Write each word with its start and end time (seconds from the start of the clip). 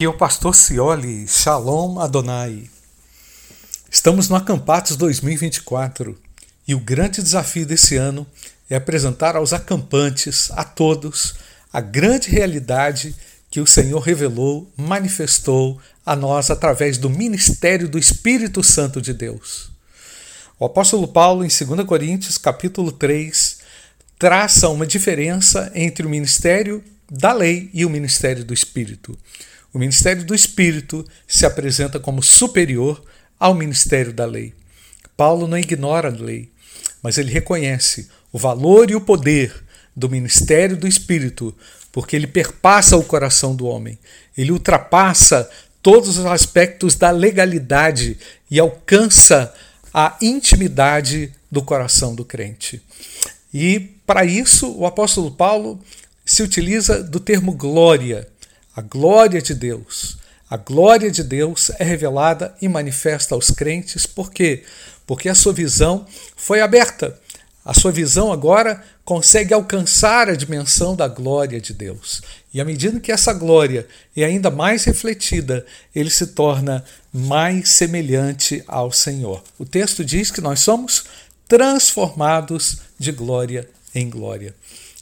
E 0.00 0.06
o 0.06 0.14
pastor 0.14 0.54
Cioli, 0.54 1.26
Shalom 1.26 1.98
Adonai. 1.98 2.70
Estamos 3.90 4.28
no 4.28 4.36
Acampatos 4.36 4.94
2024 4.94 6.16
e 6.68 6.72
o 6.72 6.78
grande 6.78 7.20
desafio 7.20 7.66
desse 7.66 7.96
ano 7.96 8.24
é 8.70 8.76
apresentar 8.76 9.34
aos 9.34 9.52
acampantes, 9.52 10.52
a 10.52 10.62
todos, 10.62 11.34
a 11.72 11.80
grande 11.80 12.28
realidade 12.28 13.12
que 13.50 13.60
o 13.60 13.66
Senhor 13.66 13.98
revelou, 13.98 14.70
manifestou 14.76 15.80
a 16.06 16.14
nós 16.14 16.48
através 16.48 16.96
do 16.96 17.10
ministério 17.10 17.88
do 17.88 17.98
Espírito 17.98 18.62
Santo 18.62 19.02
de 19.02 19.12
Deus. 19.12 19.68
O 20.60 20.66
apóstolo 20.66 21.08
Paulo, 21.08 21.44
em 21.44 21.48
2 21.48 21.84
Coríntios, 21.84 22.38
capítulo 22.38 22.92
3, 22.92 23.58
traça 24.16 24.68
uma 24.68 24.86
diferença 24.86 25.72
entre 25.74 26.06
o 26.06 26.08
ministério 26.08 26.84
da 27.10 27.32
lei 27.32 27.68
e 27.74 27.84
o 27.84 27.90
ministério 27.90 28.44
do 28.44 28.54
Espírito. 28.54 29.18
O 29.72 29.78
ministério 29.78 30.24
do 30.24 30.34
Espírito 30.34 31.06
se 31.26 31.44
apresenta 31.44 32.00
como 32.00 32.22
superior 32.22 33.02
ao 33.38 33.54
ministério 33.54 34.12
da 34.12 34.24
lei. 34.24 34.54
Paulo 35.16 35.46
não 35.46 35.58
ignora 35.58 36.08
a 36.08 36.12
lei, 36.12 36.50
mas 37.02 37.18
ele 37.18 37.30
reconhece 37.30 38.08
o 38.32 38.38
valor 38.38 38.90
e 38.90 38.94
o 38.94 39.00
poder 39.00 39.54
do 39.94 40.08
ministério 40.08 40.76
do 40.76 40.86
Espírito, 40.86 41.54
porque 41.92 42.14
ele 42.14 42.26
perpassa 42.26 42.96
o 42.96 43.04
coração 43.04 43.54
do 43.54 43.66
homem, 43.66 43.98
ele 44.36 44.52
ultrapassa 44.52 45.48
todos 45.82 46.18
os 46.18 46.26
aspectos 46.26 46.94
da 46.94 47.10
legalidade 47.10 48.16
e 48.50 48.58
alcança 48.58 49.52
a 49.92 50.16
intimidade 50.20 51.32
do 51.50 51.62
coração 51.62 52.14
do 52.14 52.24
crente. 52.24 52.80
E 53.52 53.80
para 54.06 54.24
isso, 54.24 54.70
o 54.76 54.86
apóstolo 54.86 55.30
Paulo 55.30 55.80
se 56.24 56.42
utiliza 56.42 57.02
do 57.02 57.18
termo 57.18 57.52
glória 57.52 58.28
a 58.78 58.80
glória 58.80 59.42
de 59.42 59.56
Deus. 59.56 60.18
A 60.48 60.56
glória 60.56 61.10
de 61.10 61.24
Deus 61.24 61.68
é 61.80 61.84
revelada 61.84 62.54
e 62.62 62.68
manifesta 62.68 63.34
aos 63.34 63.50
crentes, 63.50 64.06
por 64.06 64.30
quê? 64.30 64.62
Porque 65.04 65.28
a 65.28 65.34
sua 65.34 65.52
visão 65.52 66.06
foi 66.36 66.60
aberta. 66.60 67.18
A 67.64 67.74
sua 67.74 67.90
visão 67.90 68.32
agora 68.32 68.80
consegue 69.04 69.52
alcançar 69.52 70.28
a 70.28 70.36
dimensão 70.36 70.94
da 70.94 71.08
glória 71.08 71.60
de 71.60 71.74
Deus. 71.74 72.22
E 72.54 72.60
à 72.60 72.64
medida 72.64 73.00
que 73.00 73.10
essa 73.10 73.32
glória 73.32 73.84
é 74.16 74.24
ainda 74.24 74.48
mais 74.48 74.84
refletida, 74.84 75.66
ele 75.92 76.08
se 76.08 76.28
torna 76.28 76.84
mais 77.12 77.70
semelhante 77.70 78.62
ao 78.68 78.92
Senhor. 78.92 79.42
O 79.58 79.66
texto 79.66 80.04
diz 80.04 80.30
que 80.30 80.40
nós 80.40 80.60
somos 80.60 81.02
transformados 81.48 82.78
de 82.96 83.10
glória 83.10 83.68
em 83.92 84.08
glória. 84.08 84.54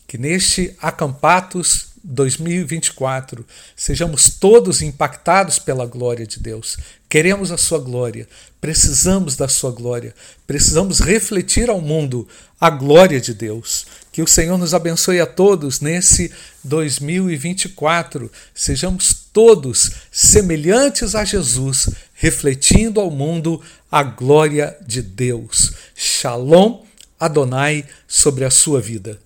Que 0.08 0.16
neste 0.16 0.74
acampatos 0.80 1.94
2024 2.08 3.44
sejamos 3.74 4.30
todos 4.30 4.80
impactados 4.80 5.58
pela 5.58 5.84
glória 5.84 6.26
de 6.26 6.38
Deus. 6.38 6.76
Queremos 7.08 7.50
a 7.50 7.56
sua 7.56 7.78
glória, 7.78 8.28
precisamos 8.60 9.36
da 9.36 9.48
sua 9.48 9.72
glória, 9.72 10.14
precisamos 10.46 11.00
refletir 11.00 11.68
ao 11.68 11.80
mundo 11.80 12.28
a 12.60 12.70
glória 12.70 13.20
de 13.20 13.34
Deus. 13.34 13.86
Que 14.12 14.22
o 14.22 14.26
Senhor 14.26 14.56
nos 14.56 14.72
abençoe 14.72 15.20
a 15.20 15.26
todos 15.26 15.80
nesse 15.80 16.32
2024. 16.62 18.30
Sejamos 18.54 19.12
todos 19.32 19.90
semelhantes 20.10 21.14
a 21.14 21.24
Jesus, 21.24 21.90
refletindo 22.14 23.00
ao 23.00 23.10
mundo 23.10 23.60
a 23.90 24.02
glória 24.02 24.76
de 24.86 25.02
Deus. 25.02 25.72
Shalom 25.94 26.82
Adonai 27.18 27.84
sobre 28.06 28.44
a 28.44 28.50
sua 28.50 28.80
vida. 28.80 29.25